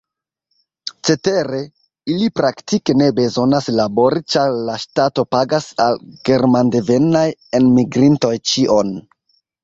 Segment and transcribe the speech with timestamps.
[1.07, 1.57] Cetere,
[2.13, 5.99] ili praktike ne bezonas labori, ĉar la ŝtato pagas al
[6.31, 7.23] germandevenaj
[7.59, 8.91] enmigrintoj ĉion.